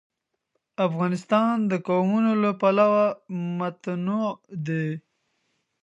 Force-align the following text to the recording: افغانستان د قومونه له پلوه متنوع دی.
افغانستان 0.87 1.55
د 1.71 1.73
قومونه 1.87 2.31
له 2.43 2.51
پلوه 2.61 3.05
متنوع 3.59 4.31
دی. 4.67 4.87